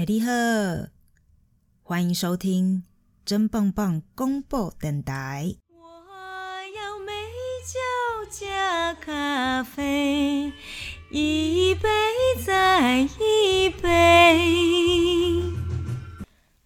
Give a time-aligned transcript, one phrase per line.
[0.00, 0.32] 哎，你好，
[1.82, 2.84] 欢迎收听
[3.22, 5.56] 真棒棒公布电台。
[5.68, 5.78] 我
[6.74, 7.12] 要美
[7.66, 7.78] 酒
[8.30, 10.54] 加咖啡，
[11.10, 11.86] 一杯
[12.46, 14.99] 再一杯。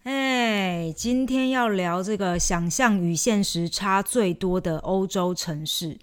[0.05, 5.97] 哎，今天要聊这个想象与现实差最多的欧洲城市，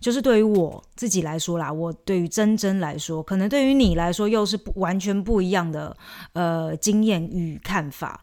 [0.00, 5.96] 就是对于我自己来说啦，我对于珍珍来说，可能对于你来说又是不完全不一样的
[6.32, 8.20] 呃经验与看法。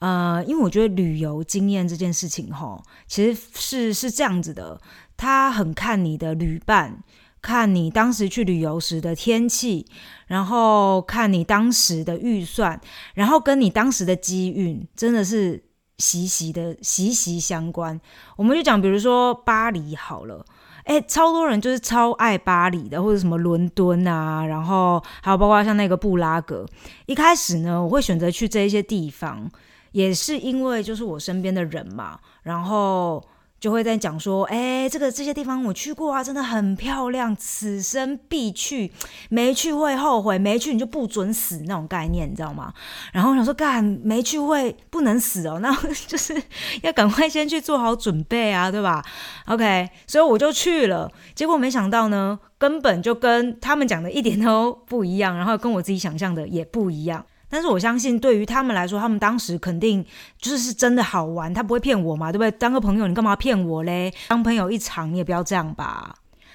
[0.00, 4.80] 呃，因为我觉得旅游经验这件事情，哈，其实是是这样子的，
[5.16, 7.04] 它很看你的旅伴。
[7.42, 9.84] 看你当时去旅游时的天气，
[10.28, 12.80] 然后看你当时的预算，
[13.14, 15.60] 然后跟你当时的机运，真的是
[15.98, 18.00] 息息的息息相关。
[18.36, 20.46] 我们就讲，比如说巴黎好了，
[20.84, 26.64] 哎，超多人就是超爱巴黎的，或者什么伦敦啊，然后还有包括像那个布拉格。
[27.06, 29.50] 一开始呢，我会选择去这一些地方，
[29.90, 33.20] 也是因为就是我身边的人嘛，然后。
[33.62, 38.90] 就会在讲说，哎，这个这些地方我去过啊，真的很漂亮，此生必去，
[39.28, 42.74] 没去会后悔，没去你就不准死那种概念，你知道吗？
[43.12, 45.72] 然后想说，干没去会不能死哦，那
[46.08, 46.42] 就是
[46.82, 49.00] 要赶快先去做好准备啊，对吧
[49.46, 57.24] ？OK，所以我就去了，结果没想到呢，根本就跟他们讲的一点都不一样，然后跟我自己想象的也不一样。
[57.52, 60.02] 但是我相信，对于他们来说，他们当时肯定
[60.38, 62.50] 就是是真的好玩，他不会骗我嘛，对不对？
[62.52, 64.10] 当个朋友，你干嘛骗我嘞？
[64.28, 66.14] 当朋友一场，你也不要这样吧。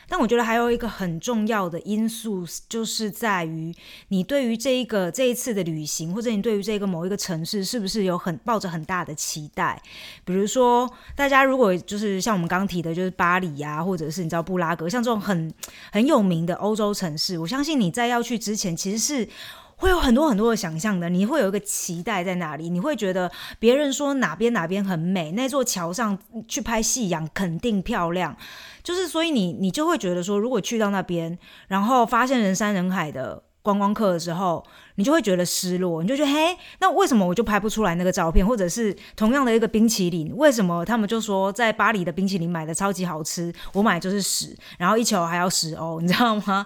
[0.09, 3.71] 但我觉得还有一个很重要的因素，就是在于
[4.07, 9.79] 你对于这一个这一次的旅行，或者你对于这个某一个城市，是不是有很抱着很大的期待？
[10.25, 15.53] 比如说，大家如果就是像我们刚刚提的，就是巴黎呀，或者是你知道布拉格，像这种很
[15.91, 19.29] 很有名的欧洲城市，我相信你在要去之前，其实是。
[19.77, 28.35] 会有很多很多的想象的，你会有一个期待在那里，你会觉得别人说哪边哪边很美，那座桥上去拍夕阳肯定漂亮，
[28.83, 31.37] 就是所以你你就会觉得说，如果去到那边，
[31.67, 38.43] 然后发现人山人海的观光客的时候，你就会觉得失落，你就觉得嘿，那为什么我就拍不出来那个照片？
[38.45, 46.65] 或者是同样的一个冰淇淋，为什么他们就说在巴黎的冰淇淋买的超级好吃，我买就是屎，然后一球还要十欧，你知道吗？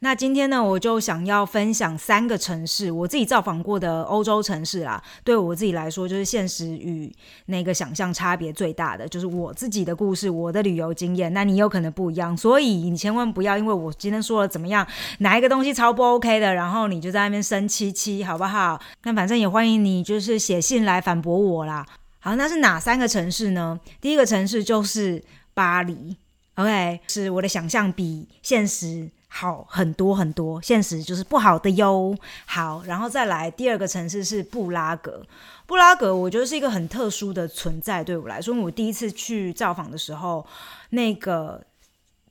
[0.00, 5.02] 那今天呢，我就想要分享三个城市，我自己造访过的欧洲城市啦。
[5.24, 7.12] 对我自己来说，就是现实与
[7.46, 11.32] 那个想象差别最大的，就是我自己的故事，我的旅游经验。
[11.34, 14.86] 那你有可能不一样，所以你千万不要因为我今天说了怎么样，
[15.18, 18.80] 哪一个东西超不 OK 的，然后你就在那边生气气，好不好？
[19.02, 21.84] 那反正也欢迎你，就是写信来反驳我啦。
[22.20, 23.80] 好，那是哪三个城市呢？
[24.00, 25.20] 第一个城市就是
[25.54, 26.16] 巴黎
[26.54, 29.10] ，OK，是我的想象比现实。
[29.28, 32.16] 好很多很多，现实就是不好的哟。
[32.46, 35.22] 好，然后再来第二个城市是布拉格。
[35.66, 40.44] 布拉格我觉得是一个很特殊的存在，对我来说，因为我第一次去造访的时候，
[40.90, 41.62] 那个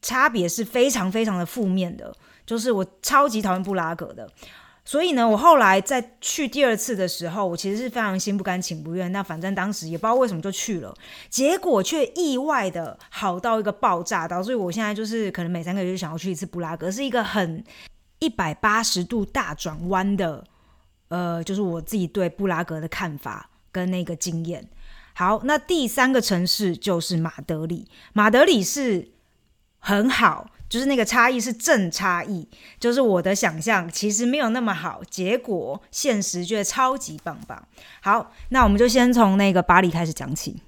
[0.01, 2.13] 差别是非常非常的负面的，
[2.45, 4.29] 就是我超级讨厌布拉格的。
[4.87, 9.11] 所以呢，我后来再去第二次的时候，我其实是非常心不甘情不愿。
[9.11, 10.95] 那反正当时也不知道为什么就去了，
[11.27, 17.61] 结果却意外的好到一个爆炸，导致我现在就是可能每三个月就想要去一次布拉格，是一个很
[18.19, 20.41] 一百八十度大转弯的。
[21.09, 24.65] 呃，就是我自己对布拉格的看法跟那个经验。
[25.13, 29.09] 好，那第三个城市就是马德里，马德里是
[29.79, 30.49] 很好。
[30.69, 32.47] 就是那个差异是正差异，
[32.79, 37.61] 就是我的想象其实没有那么好，结果现实却超级棒棒。
[38.01, 40.61] 好，那我们就先从那个巴黎开始讲起。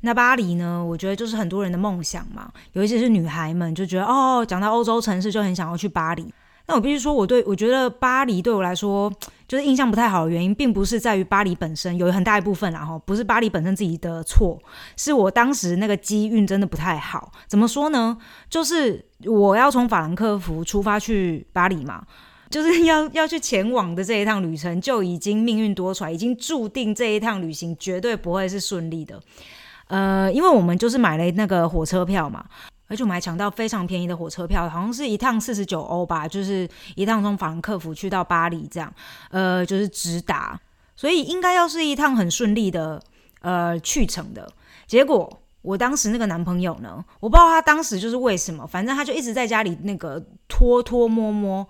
[0.00, 6.34] 那巴黎呢，我觉得就是很多人的梦想嘛，有一些是女孩们就觉得哦，讲到欧洲城市就很想要去巴黎。
[6.66, 9.12] 那我必须说，我对我觉得巴黎对我来说
[9.48, 14.58] 就是印象不太好的原因，并不是在于巴黎本身，有很大一部分然后不是巴黎本身自己的错，
[14.96, 17.32] 是我当时那个机运真的不太好。
[17.48, 18.16] 怎么说呢？
[18.48, 22.04] 就是我要从法兰克福出发去巴黎嘛，
[22.48, 29.20] 就是 要要去前往的这一趟旅程就已经命运多舛，已经注定这一趟旅行绝对不会是顺利的。
[29.88, 32.46] 呃，因为我们就是买了那个火车票嘛。
[32.92, 38.92] 而且我们还抢到非常便宜的火车票，好像是一趟四十九欧吧，就是一趟从法兰克福去到巴黎这样，
[39.30, 40.60] 呃，就是直达，
[40.94, 43.02] 所以应该要是一趟很顺利的
[43.40, 44.46] 呃去程的。
[44.86, 51.66] 结果我当时那个男朋友呢，我不知道他当时就是为什么，反正他就一直在家里那个拖拖摸摸，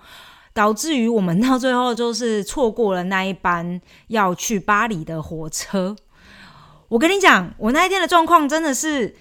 [0.52, 5.94] 导致于我们到最后就是错过了那一班要去巴黎的火车。
[6.88, 9.14] 我跟你讲，我那一天的状况真的是。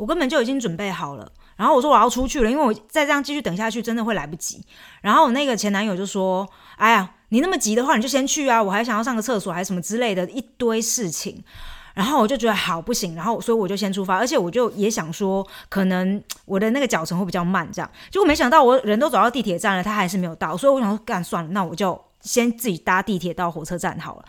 [0.00, 4.64] 我根本就已经准备好了，然后我说我要出去了，因为我再这样继续等下去真的会来不及。
[5.02, 6.48] 然后我那个前男友就说
[6.78, 11.44] ：“哎呀，你那么急的话，你就先去啊，我还想要上个厕所，还是什么之类的一堆事情。
[11.92, 17.90] 然后我就觉得好不行，然后所以我就先出发，而且我就也想说，可能我的那个脚程会比较慢，这样。
[18.10, 24.24] 结果没想到我人都走到地铁站了，他还是没有到，所以我想说，干算了，那我就先自己搭地铁到火车站好了。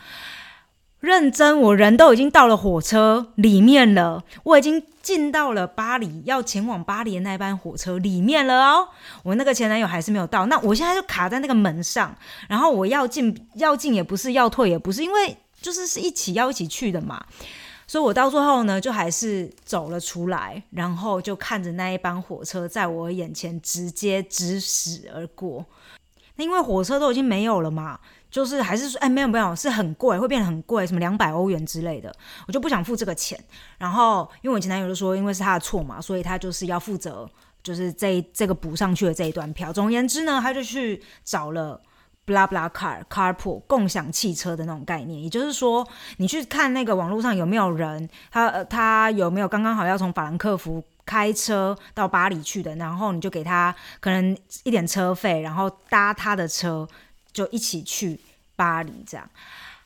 [1.02, 8.86] 认真，我人都已经到了火车里面了，我已经进到了巴黎，要前往巴黎的那班火车里面了哦。
[9.24, 12.16] 我那个前男友还是没有到，那我现在就卡在那个门上，
[12.48, 17.20] 然后我要进要进也不是，要退也不是，因为就是是一起要一起去的嘛。
[17.88, 25.66] 所以我到最后呢，就还是走了出来，然后就看着那一班火车在我眼前直接直驶而过。
[26.36, 27.98] 那因为火车都已经没有了嘛。
[28.32, 32.10] 就是还是说，哎，没有没有，是很贵，会变得很贵，什么两百欧元之类的，
[32.48, 33.38] 我就不想付这个钱。
[33.76, 37.28] 然后，因为我前男友就说，因为是他的错嘛，所以他就是要负责，
[37.62, 39.70] 就是这这个补上去的这一段票。
[39.70, 41.78] 总而言之呢，他就去找了
[42.26, 45.86] blah blah car carpool 共享汽车的那种概念，也就是说，
[46.16, 54.34] 你去看那个网络上有没有人，他他有没有刚刚好要从法兰克福开车到巴黎去的，然后你就给他可能
[54.64, 56.88] 一点车费，然后搭他的车。
[57.32, 58.20] 就一起去
[58.56, 59.28] 巴黎，这样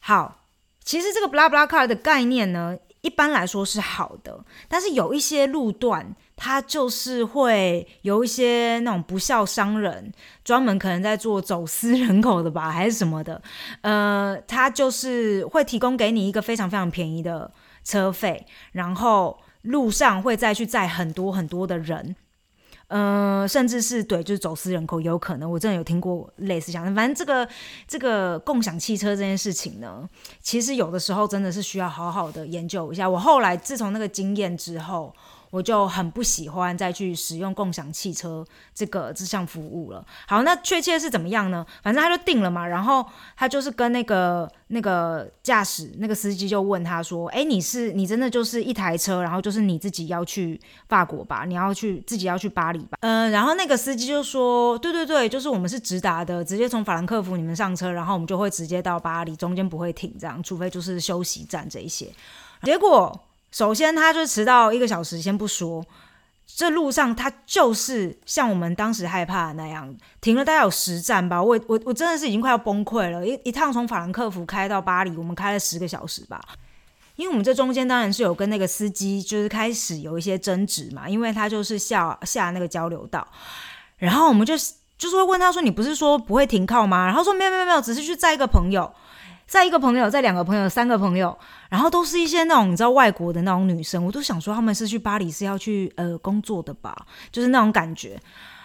[0.01, 0.43] 好。
[0.85, 10.13] 其实这个 blah blah car 的概念呢，一般来说是好的，但是有一些路段，它就是会有一些那种不孝商人，
[10.45, 13.43] 专门可能在做走私人口的吧，还是什么的。
[13.81, 17.53] 呃，他就是会提供给你一个非常非常便宜的
[17.83, 22.15] 车费，然后路上会再去载很多很多的人。
[22.89, 25.51] 嗯，甚至是对，就是走私人口有可能。
[25.51, 27.49] 我真的有听过类似讲，反正这个
[27.87, 30.09] 这个共享汽车这件事情呢，
[30.41, 33.09] 其实有的时候真的是需要好好的研究一下。
[33.09, 35.15] 我后来自从那个经验之后。
[35.51, 38.45] 我就很不喜欢再去使用共享汽车
[38.75, 40.05] 这个这项服务了。
[40.27, 41.65] 好，那确切是怎么样呢？
[41.83, 43.05] 反正他就定了嘛，然后
[43.37, 51.45] 他就是跟那个那个驾驶那个司机就问他说：“哎，你是你真的就是一台车，然后就是你自己要去法国吧？
[51.47, 62.09] 你要去自己要去巴黎吧？”嗯，然后那个司机就说：“对对对，就是我们是直达的，直接从法兰克福你们上车，然后我们就会直接到巴黎，中间不会停，这样，除非就是休息站这一些。”
[62.63, 63.21] 结果。
[63.51, 65.85] 首先，他就迟到一个小时，先不说，
[66.47, 71.43] 这路上他就是像我们当时害怕那样，停了大概有十站吧。
[71.43, 73.27] 我我我真的是已经快要崩溃了。
[73.27, 76.41] 一一趟从法兰克福开到巴黎，我们开了十个小时吧。
[77.17, 83.27] 因为我们这中间当然是有跟那个司机就是开始有一些争执嘛，因为他就是下下那个交流道，
[83.97, 84.55] 然后我们就
[84.99, 88.93] 就是会问他说：“你不是说不会停靠吗？”然后说：“没有没有没有，只是去载一个朋友。”
[89.47, 91.37] 在一个朋友，在两个朋友，三个朋友，
[91.71, 98.21] 然后都是一些那种你知道外国的那种女生，我都想说他们是去巴黎是要去呃工作的吧，就是那种感觉，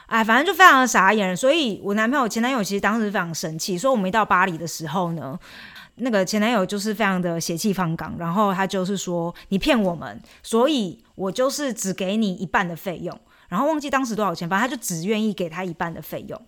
[0.08, 1.38] 哎，反正就非常的傻眼。
[1.38, 5.40] 所以我男朋友前男友其实当时非常生气，说我们一到巴黎的时候呢，
[5.96, 13.16] 那个前男友就是非常的血气方刚，然后他就是说你骗我们，所以我就是只给你一半的费用，
[13.50, 16.42] 然后忘记当时多少钱，反正他就只愿意给他一半的费用。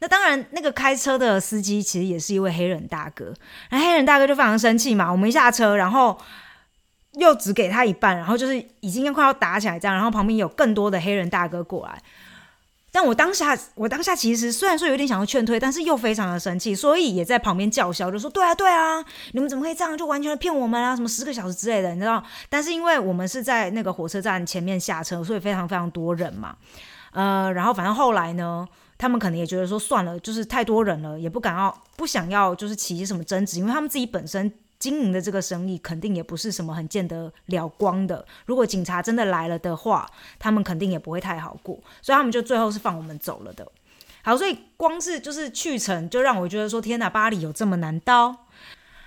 [0.00, 3.32] 那当然，那个开车的司机其实也是一位黑人大哥，
[3.70, 5.10] 那黑人大哥就非常生气嘛。
[5.10, 6.18] 我们一下车，然后
[7.12, 12.02] 又只给他一半，然后就是已经快要打起来这样，然后旁边有更多的黑人大哥过来。
[12.90, 20.94] 但我当下，我当下其实虽然说有点想要劝退，但是又非常的生气，所以也在旁边叫嚣，就说：“对啊，对啊，你们怎么可以这样，就完全的骗我们啊？
[20.94, 22.22] 什么十个小时之类的，你知道？
[22.48, 26.54] 但是因为我们是在那个火车站前面下车，所以非常非常多人嘛。
[27.12, 28.68] 呃，然后反正后来呢。
[29.04, 38.26] 他们可能也觉得说算了，就是太多人了，也不敢要，不想要，就是起什么争执，因为他们自己本身经营的这个生意肯定也不是什么很见得了光的。
[38.46, 43.70] 如果警察真的来了的话，他们肯定也不会太好过，所以他们就最后是放我们走了的。
[44.22, 48.46] 好，所以光是就是去程就让我觉得说天哪，巴黎有这么难到？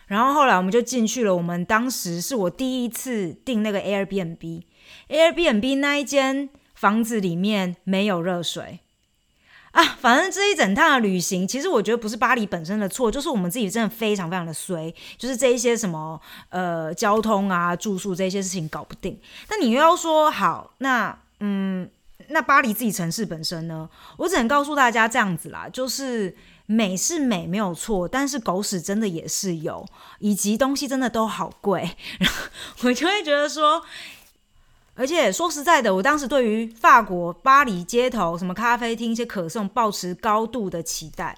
[0.05, 8.81] 然后后来我们就进去了，我们当时是我第一次订那个 Airbnb，Airbnb 那一间房子里面没有热水。
[9.77, 16.19] 啊，反正这一整趟的旅行，其实我觉得不是巴黎本身的错，就是我们自己真的非常非常的衰，就是这一些什么
[16.49, 19.19] 呃交通啊、住宿这些事情搞不定。
[19.51, 21.87] 那你又要说好，那嗯，
[22.29, 23.87] 那巴黎自己城市本身呢？
[24.17, 29.85] 我只能告诉大家这样子啦，就是美是美没有错，但是狗屎真的也是有，
[30.17, 31.81] 以及东西真的都好贵，
[32.17, 32.35] 然 后
[32.85, 33.83] 我就会觉得说。
[34.97, 41.37] 而且说实在的，我当时对于法国巴黎街头什么咖啡厅一些可颂，抱持高度的期待。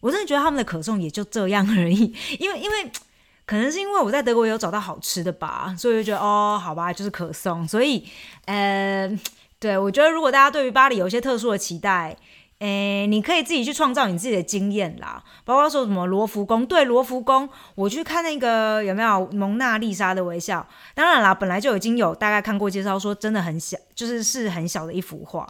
[0.00, 2.90] 我真的觉得他们的可颂也就这样而已， 因为因为
[3.44, 7.66] 可能是因为我在德国有找到好吃的吧，所以就觉得哦，好吧，就是可颂。
[7.66, 8.06] 所以，
[8.44, 9.10] 呃，
[9.58, 12.16] 对我觉得如果大家对于巴黎有一些特殊的期待，
[12.58, 25.46] 诶，你可以自己去创造你自己的经验啦，包括说什么罗浮宫，对，罗浮宫，我去看那个有没有蒙娜丽莎的微笑，当然啦，本来就已经有大概看过介绍，说真的很小，就是是很小的一幅画。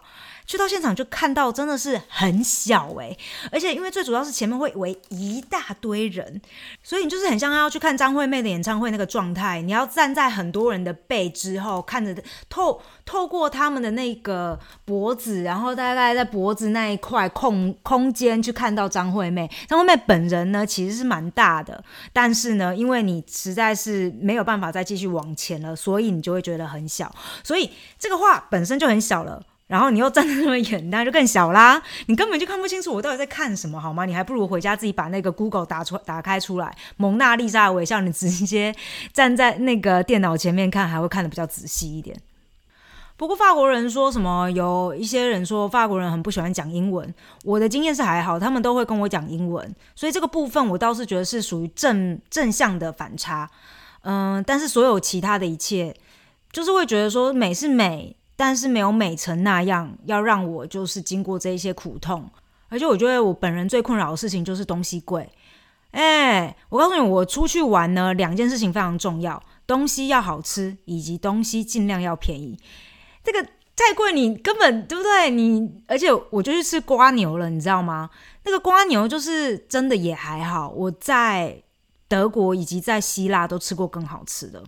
[0.47, 3.19] 去到现场就看到真的是很小诶，
[3.51, 6.41] 而且因为最主要是前面会围一大堆人，
[6.83, 12.15] 所以你就是很像要去看张惠妹的演唱会那个状态，你要站在很多人的背之后，看着
[12.49, 19.51] 透透过他们的那个脖子，然后大概在脖子那一块空空间去看到张惠妹。
[19.69, 27.13] 张惠妹本人呢其实是蛮大的，但是呢，因为你实在是没有办法再继续往前了，所以你就会觉得很小。
[27.43, 29.43] 所以这个画本身就很小了。
[29.67, 31.83] 然后你又站在那么远，那就更小啦。
[32.07, 34.05] 你根本就看不清楚我到底在看什么，好吗？
[34.05, 38.73] 你还不如回家自己把那个 Google 打出打开出来，蒙娜丽莎的微笑，你直接
[39.13, 42.17] 站在那个电脑前面看，还会看得比较仔细一点。
[43.17, 47.13] 不过法国人说什么，有一些人说法国人很不喜欢讲英文。
[47.43, 53.51] 我的经验是还好，他们都会跟我讲英文，所以这个部分我倒是觉得是属于正正向的反差。
[54.03, 55.93] 嗯，但是所有其他的一切，
[56.53, 58.15] 就是会觉得说美是美。
[58.37, 62.31] 但是没有美成那样，要让我就是经过这一些苦痛，
[62.69, 65.29] 而且我觉得我本人最困扰的事情就是东西贵。
[65.93, 72.59] 哎，我告诉你，我出去玩呢，两件事情非常重要：东西要好吃，以及东西尽量要便宜。
[73.25, 75.31] 这个太贵，你根本对不对？
[75.31, 78.11] 你而且我就去吃瓜牛了，你知道吗？
[78.45, 81.63] 那个瓜牛就是真的也还好，我在
[82.07, 84.63] 德国以及在希腊都吃过更好吃的。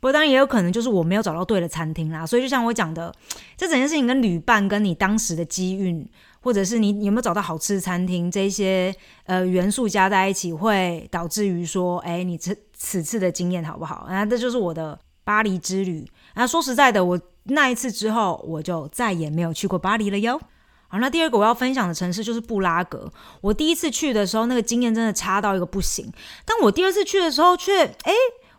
[0.00, 3.12] 不过当然也有可能就是我没有找到对的餐厅啦，所以就像我讲的，
[3.56, 6.08] 这整件事情跟旅伴、跟你当时的机运，
[6.40, 14.06] 或者是你有没有找到好吃的餐厅，这些呃元素加在一起，会导致于说，哎，你此此次的经验好不好？
[14.08, 16.06] 啊，这就是我的巴黎之旅。
[16.34, 20.40] 啊，说实在的，我那一次之后，我就再也没有去过巴黎了哟。
[20.86, 23.12] 好，那第二个我要分享的城市就是布拉格。
[23.40, 26.08] 我第一次去的时候，那个经验真的差到一个不行，
[26.46, 28.12] 但我第二次去的时候却，哎。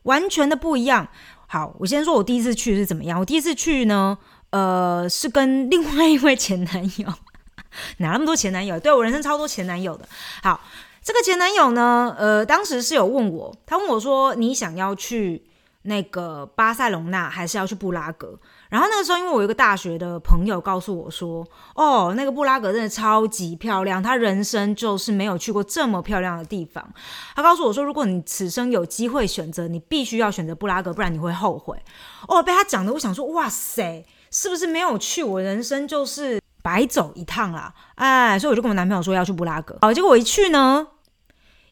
[0.03, 1.07] 完全的不一样。
[1.47, 3.19] 好，我先说我第一次去是怎么样。
[3.19, 4.17] 我第一次去呢，
[4.51, 7.07] 呃，是跟另外一位前男友，
[7.97, 8.79] 哪那么多前男友？
[8.79, 10.07] 对我人生超多前男友的。
[10.43, 10.61] 好，
[11.03, 15.43] 这个前男友呢，呃，当时是有问我，他问我说：“你想要去
[15.81, 18.39] 那个巴塞隆纳，还是要去布拉格？”
[18.69, 26.87] 然后那个时候，因为我有一个大学的朋友告诉我说：“哦，那个布拉格真的超级漂亮，他人生就是没有去过这么漂亮的地方。”
[27.35, 31.75] 他告诉我说：“如果你此生有机会选择，你必须要选择布拉格，不然你会后悔。”
[32.29, 39.79] 哦，被他讲的，我想说：“哇塞，是不是没有去，我人生就是白走一趟啦？”哎，所以我就跟我男朋友说要去布拉格。
[39.81, 40.85] 好，结果我一去呢，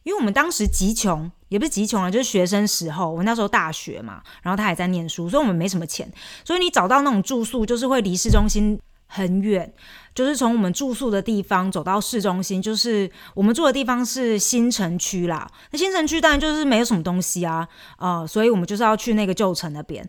[0.02, 1.30] 因为我们当时极穷。
[1.48, 6.10] 也不是极穷啊，就是学生时候，我那时候大学嘛，然后他也在念书，所以我们没什么钱，
[6.44, 9.72] 所以你找到那种住宿，就是会离市中心很远，
[10.14, 20.08] 就是从我们住宿的地方走到市中心，就是我们住的地方是新城区啦，那新城区当然就是没有什么东西啊，啊，所以我们就是要去那个旧城那边。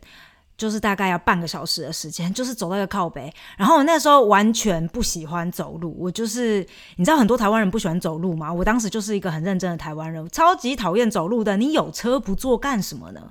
[0.59, 3.33] 就是大概要半个小时的时间， 就是走到一个靠北。
[3.57, 6.59] 然后我那时候完全不喜欢走路，我就是
[6.97, 8.51] 你知道很多台湾人不喜欢走路嘛？
[8.51, 11.55] 我当时就是一个很认真的台湾人，超级讨厌走路的。
[11.55, 13.21] 你有车不坐干什么呢？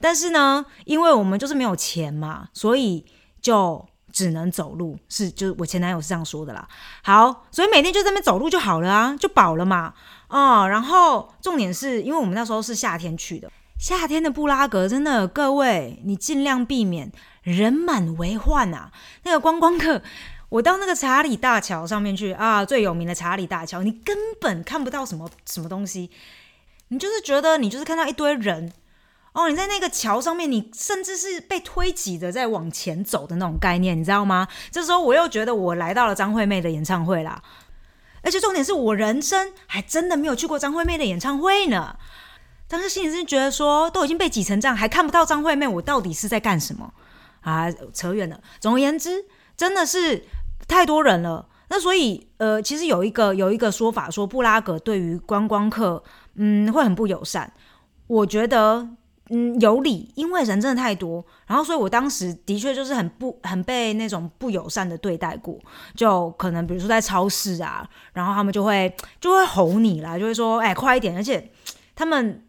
[0.00, 3.06] 但是呢，因为我们就是没有钱嘛，所以
[3.40, 4.98] 就只能走路。
[5.08, 6.66] 是，就是我前男友是这样说的啦。
[7.04, 9.94] 好，所以每天就在那边走路就好了啊，就饱了嘛。
[10.28, 13.48] 哦，然后重点是因为我们那时候是夏天去的。
[13.82, 17.10] 夏天的布拉格真的，各位你尽量避免
[17.42, 18.92] 人满为患啊！
[19.24, 20.00] 那个观光客，
[20.50, 26.12] 我到那个查理大桥上面去啊，最有名的查理大桥，你根本看不到什么什么东西，
[26.90, 28.72] 你就是觉得你就是看到一堆人
[29.32, 34.46] 哦，你在那个桥上面，你甚至是被推挤的在往前走的那种概念，你知道吗？
[34.70, 37.42] 这时候我又觉得我来到了张惠妹的演唱会啦，
[38.22, 41.96] 而且重点是我人生还真的没有去过张惠妹的演唱会呢。
[42.72, 46.90] 当时心里是觉得说，都已经被挤成这样，还看不到张惠妹，我到底是在干什么
[47.42, 47.70] 啊？
[47.92, 48.40] 扯远了。
[48.60, 50.24] 总而言之，真的是
[50.66, 51.46] 太多人了。
[51.68, 56.02] 那所以，呃，其实有一个有一个说法，说布拉格对于观光客，
[56.36, 57.52] 嗯，会很不友善。
[58.06, 58.88] 我觉得，
[59.28, 61.22] 嗯，有理，因为人真的太多。
[61.46, 65.58] 然后，所以我当时的确就是很不很被那种不友善的对待过。
[65.94, 71.14] 就可能比如说在超市啊，然后他们就会就会吼你啦，就会说，哎，快一点。
[71.14, 71.52] 而且
[71.94, 72.42] 他们。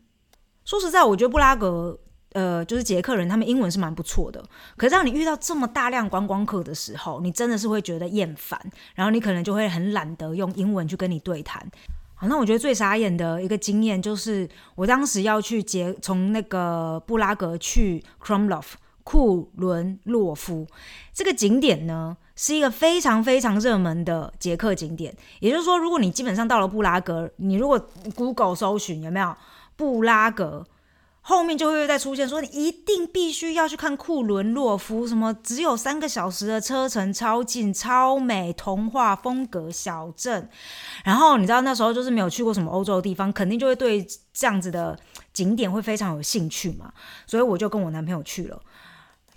[0.74, 1.96] 说实在，我觉得布拉格，
[2.32, 4.44] 呃，就是捷克人，他们英文是蛮不错的。
[4.76, 8.60] 可是让你遇到这么大量观光客的时候，你真的是会觉得厌烦，
[8.96, 11.64] 然后你可能就会很懒得用英文去跟你对谈。
[12.16, 18.64] 好，那我觉得最傻眼的一个经验就是，我当时要去捷，从那个布拉格去 Krumlov
[19.04, 20.66] 库伦洛夫
[21.14, 25.16] 这个景点呢，是一个非常非常热门的捷克景点。
[25.40, 27.80] 也就是说，如果你基本上到了布拉格，你如果
[28.16, 29.36] Google 搜寻有没有
[29.76, 30.66] 布拉格？
[31.26, 40.50] 后面就会再出现说，你一定必须要去看库伦洛夫，什么只有三个小时的车程，超近、超美、童话风格小镇。
[41.06, 45.00] 然后你知道那时候就是没有去过什么欧洲的地方，肯定就会对这样子的
[45.32, 46.92] 景点会非常有兴趣嘛。
[47.26, 48.62] 所以我就跟我男朋友去了，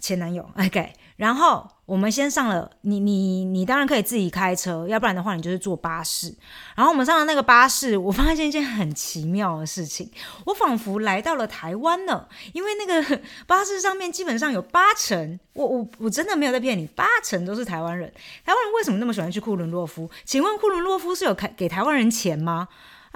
[0.01, 0.93] 前男友，OK。
[1.15, 6.35] 然后我们先上了，你你你当然可以自己开车，要不然的话你就是坐巴士。
[6.75, 10.11] 然后我们上了那个巴士，我发现一件很奇妙的事情，
[10.47, 18.13] 我仿佛来到了台湾呢，因为那个 巴士上面基本上有八成，我我我真的没有在骗你，八成都是台湾人。
[18.45, 20.11] 台湾人为什么那么喜欢去库伦洛夫？
[20.25, 22.67] 请问库伦洛夫是有开给台湾人钱吗？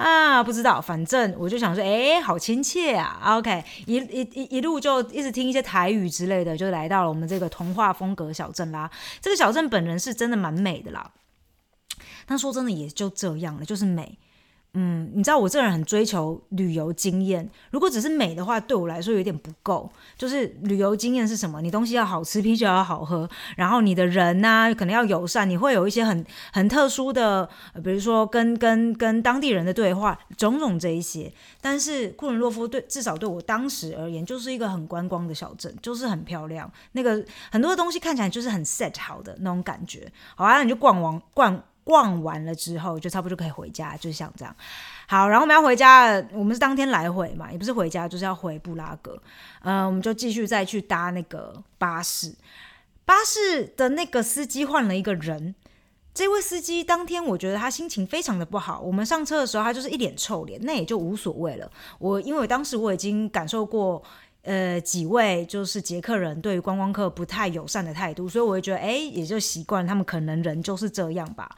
[0.00, 8.90] 啊，不知道，反正我就想说，哎，好亲切啊！OK，一一一一路就一直听一些台语之类的，就来到了我们这个童话风格小镇啦。
[9.20, 11.10] 这个小镇本人是真的蛮美的啦，
[12.24, 14.18] 但说真的也就这样了，就是美。
[14.74, 17.50] 嗯，你知道我这人很追求旅游经验。
[17.70, 19.90] 如果只是美的话，对我来说有点不够。
[20.16, 21.60] 就是旅游经验是什么？
[21.60, 27.48] 你东西要好吃，啤酒要好喝，然后你的人呢，可能要友善，你会有一些很很特殊的，
[27.82, 31.32] 比如说跟跟跟当地人的对话，种种这一些。
[31.60, 36.70] 但是库伦洛夫对至少对我当时而言，就是一个很观光的小镇，就是很漂亮。
[36.92, 40.10] 那个很多东西看起来就是很 set 好的那种感觉。
[40.36, 41.60] 好啊，那你就逛完逛。
[41.90, 44.54] 逛完了之后，就差不多就可以回家，就是像这样。
[45.08, 49.20] 好，然后我们要回家，我们是当天来回嘛，也不是回家，就是要回布拉格。
[49.62, 52.32] 嗯，我们就继续再去搭那个巴士。
[53.04, 55.52] 巴士的那个司机换了一个人，
[56.14, 58.78] 这位司机当天我觉得他心情非常的不好。
[58.78, 61.68] 我们上车的时候，他就是一脸臭脸，那也就无所谓了。
[61.98, 64.00] 我因为当时我已经感受过。
[64.42, 71.48] 呃，几位就是捷克人对于观光客不太友善的态度，所以我会觉得，哎，也就习惯他们可能人就是这样吧。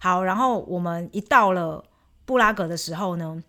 [0.00, 1.84] 好，然后我们一到了
[2.24, 3.42] 布拉格的时候呢，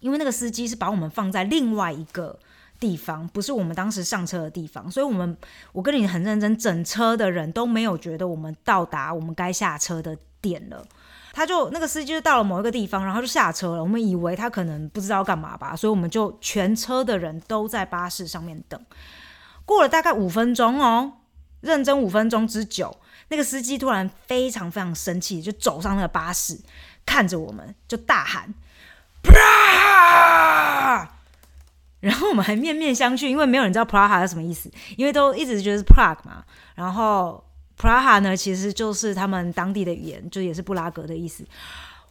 [0.00, 2.38] 因为那个司机是把我们放在另外一个
[2.78, 5.36] 地方，不是我们当时上车的地方，所以我们
[5.72, 10.86] 我跟你很认真，整车的人都没有觉得我们到达我们该下车的点了。
[11.36, 13.82] 他就那个司机就到了某一个地方，然后就下车了。
[13.82, 18.86] 我们以为他可能不知道干嘛吧，所以我们就全车的人都在巴士上面等。
[19.66, 21.12] 过了大概五分钟哦，
[21.60, 22.96] 认真五分钟之久，
[23.28, 26.58] 那个司机突然非常非常生气，就走上那个巴士，
[27.04, 28.54] 看着我们就大喊
[32.00, 36.42] ：“然后我们还面面相觑，因为没有人知道 “praha” 是什么意思，因为都一直觉得是 “prague” 嘛。
[36.76, 37.44] 然后。
[37.78, 41.44] Praha 呢，其实就是他们当地的语言，就也是布拉格的意思。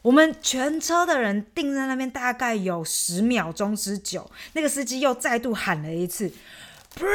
[0.02, 4.30] 我们全车的人定在那边，大概有十秒钟之久。
[4.54, 6.32] 那个司机又再度喊了一次
[6.96, 7.10] “Prague”，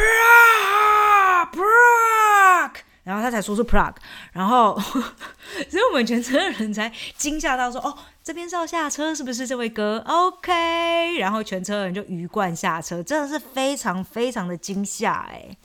[3.04, 3.94] 然后他才说出 Prague，
[4.32, 4.76] 然后
[5.70, 15.56] 所以我们全车的人才惊吓到说：“哦，这边是要下车，是不是这位哥？”OK，然后全车人就鱼贯下车，真的是非常非常的惊吓哎。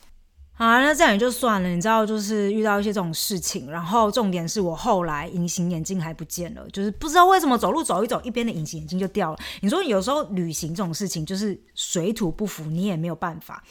[0.57, 1.67] 好，那这样也就算了。
[1.67, 9.37] 你知道，就是遇到一些这种事情，然后重点是我后来隐形眼镜还不见了，就是不知道为什么走路走一走，一边的隐形眼镜就掉了。
[9.59, 13.61] 你说有时候旅行这种事情，就是水土不服，你也没有办法。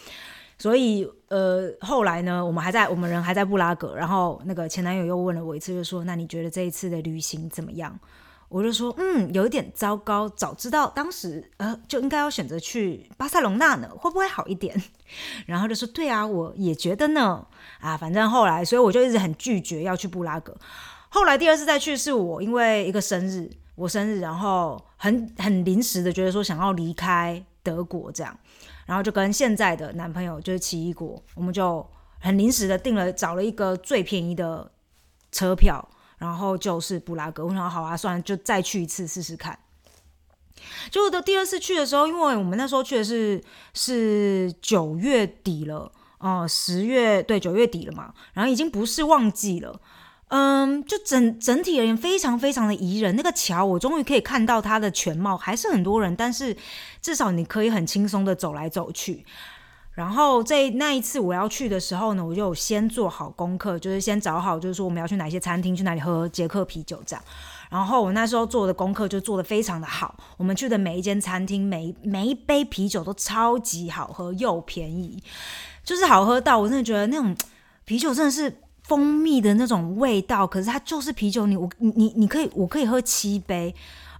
[0.58, 7.98] 所以，呃，后来呢，我们还在，我们人还在布拉格，然后那个前男友又问了我一次，就说：“那你觉得这一次的旅行怎么样？”
[8.48, 10.28] 我就说，嗯，有一点糟糕。
[10.28, 14.80] 早知道当时，呃，就应该要选择去巴塞隆纳呢，会不会好一点？
[15.46, 17.44] 然后就说，对啊，我也觉得呢。
[17.80, 20.56] 啊，反正后来，所以我就一直很拒绝要去布拉格。
[21.08, 28.36] 后来第二次再去，是我因为一个生日，我生日，然后很很临时的觉得说想要离开德国这样，
[28.86, 31.84] 然后就跟现在的男朋友就是奇异果，我们就
[32.20, 34.70] 很临时的订了，找了一个最便宜的
[35.30, 35.88] 车票。
[36.24, 39.58] 然后就是布拉格，我想好啊，算了，就再去一次试试看。
[40.90, 43.42] 结果的第二次去的时候，因为我们那时候去的是
[43.74, 49.78] 是九月底了，哦，十月对九月底了嘛，然后已经不是旺季了，
[50.28, 53.14] 嗯，就整整体而言非常非常的宜人。
[53.16, 56.56] 那个桥我终于可以看到它的全貌，还是很多人，但是
[57.02, 59.26] 至少你可以很轻松的走来走去。
[59.94, 67.24] 然后在那一次我要去的时候呢，我就先做好功课，就是先找好，就是说我们要去哪些餐厅，去哪里喝捷克啤酒这样。
[67.70, 75.22] 然后我那时候做的功课就做的非常的好，我们去的每一间餐厅，每每一杯啤酒都超级好喝又便宜，
[75.84, 77.34] 就是好喝到我真的觉得那种
[77.84, 83.74] 啤酒真的是蜂蜜的那种味道，可是它就是啤酒，你我你你你可以我可以喝七杯。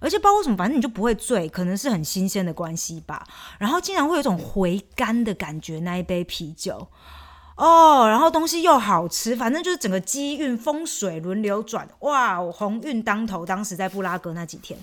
[0.05, 3.25] 而且包括什么，反正你就不会醉，可能是很新鲜的关系吧。
[3.57, 6.87] 然后竟然会有一种回甘的感觉，那一杯啤酒
[7.55, 13.43] 哦，然后东西又好吃，反正就是整个机运风水轮流转，哇，鸿运当头。
[13.43, 14.79] 当时在布拉格那几天，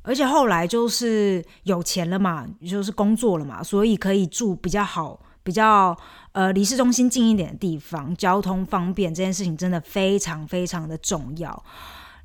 [0.00, 5.94] 而且后来就是有钱了嘛，就是工作了嘛，所以可以住比较好、比较
[6.32, 11.62] 呃离市中心近一点的地方，交通方便，这件事情真的非常非常的重要。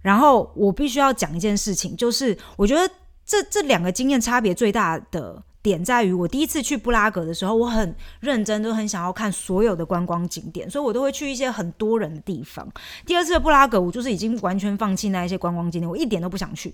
[0.02, 2.92] 然后我必须要讲一件事情，就是我觉得
[3.26, 5.44] 这这两个经验差别最大的。
[5.64, 12.68] 点在于，我第一次去布拉格的时候，我很认真，都很想要看所有的观光景点，所以我都会去一些很多人的地方。
[13.06, 16.74] 第二次的布拉格，我就是已经完全放弃那一些观光景点，我一点都不想去，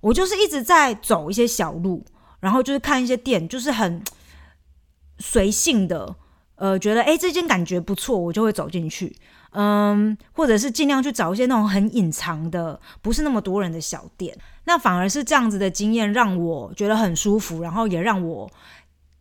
[0.00, 2.02] 我就是一直在走一些小路，
[2.40, 4.02] 然后就是看一些店，就是很
[5.18, 6.16] 随性的，
[6.54, 9.14] 呃，觉得诶这间感觉不错，我就会走进去。
[9.54, 18.50] 嗯，或者是尽量去找一些那种很隐藏的，不是那么多人的小店，那反而是这样子的经验让我觉得很舒服，然后也让我。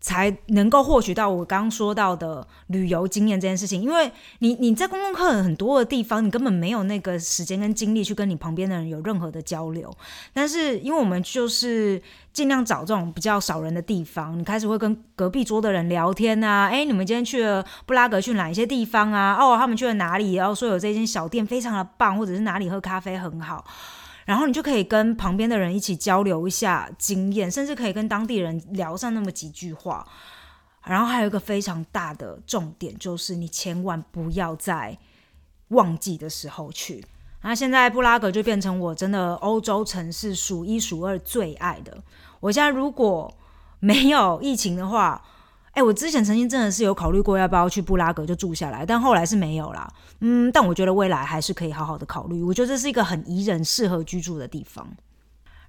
[0.03, 9.89] 才能够获取到我刚刚说到的旅游经验这件事情，因为你你在公共课很多的地方，你根本没有那个时间跟精力去跟你旁边的人有任何的交流。
[10.33, 12.01] 但是因为我们就是
[12.33, 19.37] 尽量找这种比较少人的地方，你开始会跟隔壁桌的人聊天啊，诶，你们今天去了布拉格去哪一些地方啊？
[19.39, 20.33] 哦，他们去了哪里？
[20.33, 23.63] 然后说有这间小店非常的棒，或者是哪里喝咖啡很好。
[24.25, 30.07] 然后你就可以跟旁边的人一起交流一下经验，甚至可以跟当地人聊上那么几句话。
[30.85, 34.97] 然后还有一个非常大的重点，就是你千万不要在
[35.69, 37.03] 旺季的时候去。
[37.41, 41.97] 那现在布拉格就变成我真的欧洲城市数一数二最爱的。
[42.39, 43.33] 我现在如果
[43.79, 45.23] 没有疫情的话。
[45.73, 49.91] 哎，我之前曾经真的是有考虑过要不要去布拉格就住下来，但后来是没有啦。
[50.21, 52.41] 嗯，但我觉得未来还是可以好好的考虑。
[52.43, 54.87] 我觉得这是一个很宜人、适合居住的地方。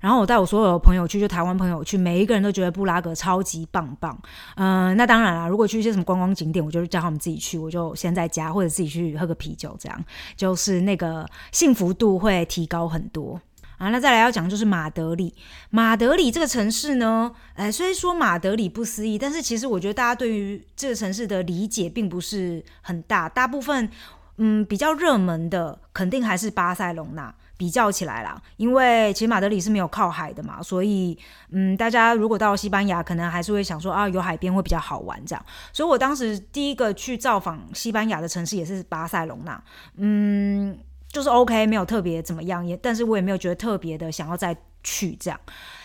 [0.00, 4.14] 然后我带我所有的朋友去，就台湾朋友去，每一个人都觉得布拉格超级棒棒。
[4.56, 10.04] 嗯，那当然啦，如果去一些什么观光景点，我就叫他们自己去，我就先在家或者自己去喝个啤酒，这样
[10.36, 13.40] 就是那个幸福度会提高很多。
[13.78, 15.34] 啊，那再来要讲就是马德里。
[15.70, 23.28] 马德里这个城市呢，哎，虽说马德里不思议，但是其实我觉得大家对于这个城市的理解并不是很大。
[23.28, 23.90] 大部分，
[24.36, 27.34] 嗯，比较热门的肯定还是巴塞隆纳。
[27.56, 31.16] 比较起来啦，因为其实马德里是没有靠海的嘛，所以，
[31.52, 35.46] 嗯，大家如果到西班牙，可能还是会想说啊，有海边会比较好玩这样。
[35.72, 39.62] 所以我当时第一个去造访西班牙的城市也是巴塞隆纳，
[39.96, 40.76] 嗯。
[41.14, 45.40] 就是 OK，没有特别怎么样，也但是我也没有觉得特别的想要再去这样。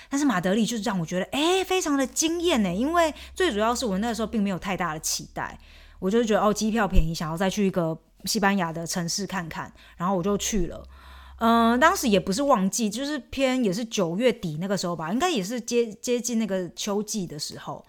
[0.09, 2.73] 但是马德里就是让我觉得，哎，非常的惊艳呢。
[2.73, 5.59] 因为最主要是我那个时候并没有太大的期待，
[5.99, 10.83] 我就是觉得哦，机票便宜，想要再去一个西班牙的城市看看，然后我就去了。
[11.37, 17.85] 嗯，当时也不是旺季，就是偏也是九月底那个时候吧，应该也是接接近那个秋季的时候。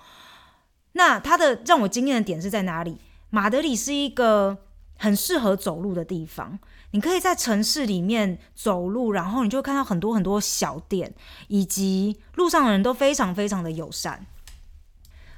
[0.92, 2.98] 那它的让我惊艳的点是在哪里？
[3.30, 4.58] 马德里是一个
[4.98, 6.58] 很适合走路的地方。
[6.92, 11.14] 你可以在城市里面走路，然后你就会看到很多很多小店，
[11.48, 14.26] 以及路上的人都非常非常的友善。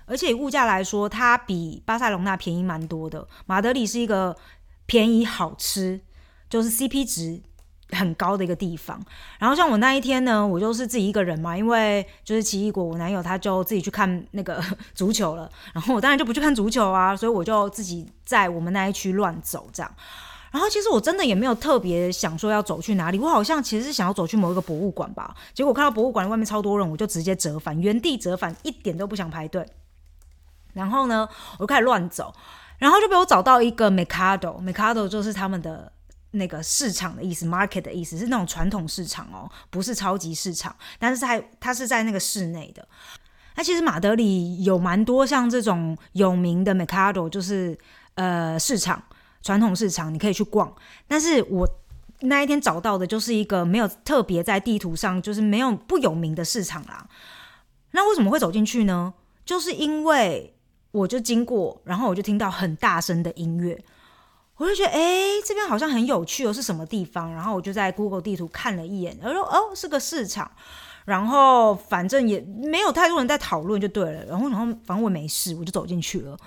[0.07, 3.27] 而且物价来说，它比巴塞隆纳便宜蛮多的。
[3.47, 4.37] 马德里是一个
[4.85, 6.01] 便宜好吃，
[6.51, 7.41] 就是 CP 值
[7.91, 9.01] 很高的一个地方。
[9.39, 14.63] 然后像我那一天呢，我就是自己一个人嘛，因为就是奇异果，我男友他就自己去看那个
[14.93, 19.95] 足球了，然后我当然就不去看足球啊，所以我就自己在我们那一区乱走这样。
[20.53, 25.35] 然后其实我真的也没有特别想说要走去哪里，我好像其实是想要走去某一个博物馆吧。
[25.55, 29.67] 结果看到博物馆外面超多人，我就直接折返，原地折返，一点都不想排队。
[30.75, 31.27] 然后呢，
[31.59, 32.35] 我就开始乱走，
[32.77, 35.91] 然后就被我找到一个 Mercado，Mercado 就是他们的
[36.33, 42.87] 那个市场的意思，market 的意思是那种传统市场哦，不是超级市场，但是在它是在那个市内的。
[43.57, 47.79] 那其实马德里有蛮多像这种有名的 Mercado，就是
[48.17, 49.03] 呃市场。
[49.43, 50.73] 传统市场你可以去逛，
[51.07, 51.69] 但是我
[52.21, 57.07] 那一天找到的就是一个没有特别在地图上，就是没有不有名的市场啦。
[57.91, 59.13] 那为什么会走进去呢？
[59.45, 60.55] 就是因为
[60.93, 63.83] 我就经过，然后我就听到很大声的音乐，
[64.57, 67.35] 我就觉得哎，这边好像很有趣哦，是什么地方？
[67.35, 70.51] 然后我就在 Google 地图看了一眼，然后说哦，是个市场。
[71.05, 74.25] 然后反正也没有太多人在讨论，就对了。
[74.27, 76.39] 然后然后反正我没事，我就走进去了。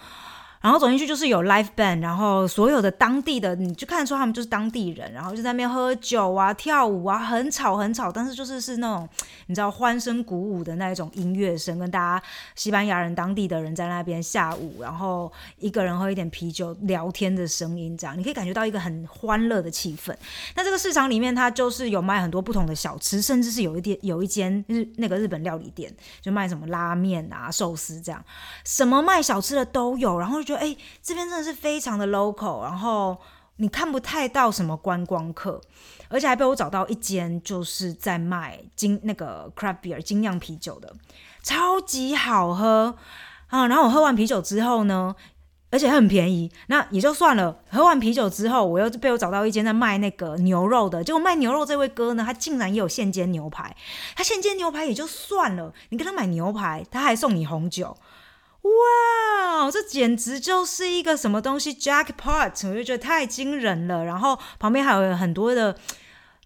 [0.66, 9.08] 然后走进去就是有 live band，然后所有的当地的你就看得出他们就是当地人，然后就在那边喝酒啊、跳舞啊，很吵很吵，但是就是是那种
[9.46, 12.26] 你知道欢声鼓舞的那种音乐声，跟大家
[12.56, 20.16] 西班牙人当地的人在那边下午，然后一个人喝一点啤酒聊天的声音，这样你可以感觉到一个很欢乐的气氛。
[20.56, 28.26] 那这个市场里面，它就是有卖很多不同的小吃，甚至是有一点有一间日那个日本料理店，就卖什么拉面啊、寿司这样，
[28.64, 33.18] 什么卖小吃的都有，然后就觉哎，这边真的是非常的 local，然后
[33.58, 35.62] 你看不太到什么观光客，
[36.10, 40.94] 而且还被我找到一间就是在卖精那个 craft beer 精酿啤酒的，
[41.44, 42.96] 超级好喝
[43.48, 43.68] 啊！
[43.68, 45.16] 然后我喝完啤酒之后呢？
[45.72, 47.58] 而且很便宜，那也就算了。
[47.70, 51.04] 喝完啤酒之后，我又被我找到一间在卖那个牛肉的。
[51.04, 53.76] 结果卖牛肉这位哥呢，他竟然也有现煎牛排。
[54.16, 57.98] 他现煎牛排也就算了，你跟他买牛排，他还送你红酒。
[58.66, 62.68] 哇，这简直就是一个什么东西 jackpot！
[62.68, 64.04] 我就觉得太惊人了。
[64.04, 65.76] 然后旁边还有很多的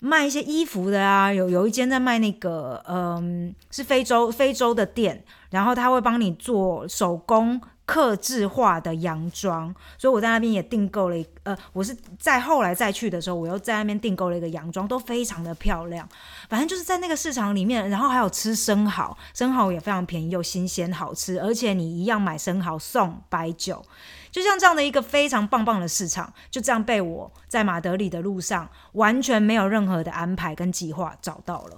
[0.01, 7.59] 卖一些衣服的啊，有有一间在卖那个，嗯，是非洲非洲的店，然后他会帮你做手工。
[7.89, 11.25] 克制化的洋装，所以我在那边也订购了。
[11.41, 16.07] 呃，我是在后来再去的时候，我又在那边订购了一个洋装，都非常的漂亮。
[16.47, 23.83] 反正就是在那个市场里面，然后还有吃生蚝，生蚝也非常便宜又新鲜好吃，而且你一样买生蚝送白酒，
[24.29, 31.77] 就像这样的一个非常棒棒的市场，就这样被我在马德里的路上完全没有任何的安排跟计划找到了。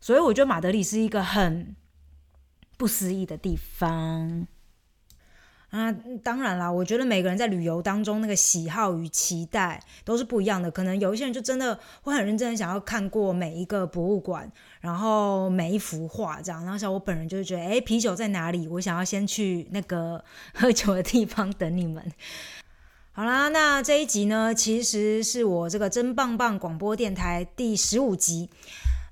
[0.00, 1.76] 所以我觉得马德里是一个很
[2.78, 4.46] 不思议的地方。
[5.70, 5.92] 啊，
[6.24, 10.68] 当然啦，我觉得每个人在旅游当中那个喜好与期待都是不一样的。
[10.68, 16.64] 可能有一些人就真的会很认真的想要看过每一个博物馆，然后每一幅画这样。
[16.64, 18.66] 然后像我本人就是觉得，哎，啤酒在哪里？
[18.66, 22.04] 我想要先去那个 喝酒的地方等你们。
[23.12, 28.50] 好啦，那这一集呢，其实是我这个真棒棒广播电台第十五集。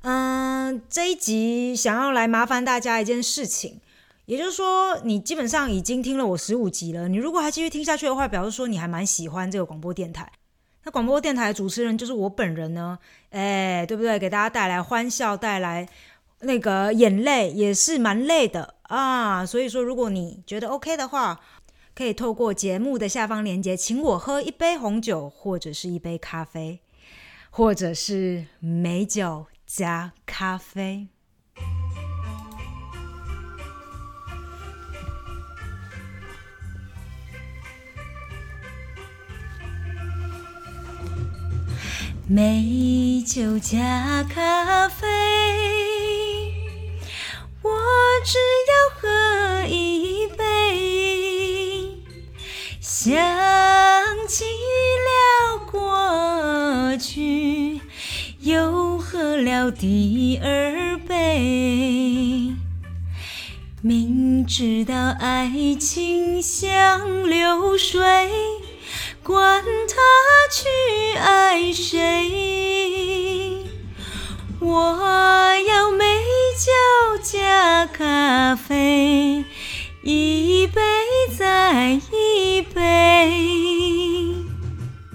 [0.03, 3.81] 嗯，这一集想要来麻烦大家一件事情。
[4.29, 7.09] 也就是说，你基本上已经听了我十五集了。
[7.09, 10.31] 你如果还继续听下去的话，表示说你还蛮喜欢这个广播电台。
[10.85, 12.99] 那广播电台主持人就是我本人呢，
[13.31, 14.19] 哎，对不对？
[14.19, 15.89] 给大家带来欢笑，带来
[16.41, 19.47] 那个眼泪，也是蛮累的啊。
[19.47, 21.41] 所以说，如果你觉得 OK 的话，
[21.95, 26.81] 可以透过节目的下方链接，请我喝一杯红酒，或者是一杯咖啡，
[27.49, 31.09] 或者是美酒加咖啡。
[42.31, 45.07] 美酒加咖啡，
[47.63, 47.71] 我
[48.23, 48.37] 只
[48.69, 52.03] 要喝一杯。
[52.81, 53.17] 想
[54.29, 57.81] 起了过去，
[58.41, 62.53] 又喝了第二杯。
[63.81, 68.29] 明知道爱情像流水。
[69.23, 69.97] 管他
[70.51, 70.67] 去
[71.19, 73.65] 爱谁？
[74.61, 74.75] 我
[75.67, 76.05] 要美
[76.57, 76.73] 酒
[77.23, 79.45] 加咖啡